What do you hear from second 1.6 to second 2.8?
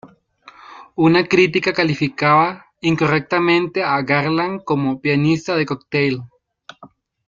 calificaba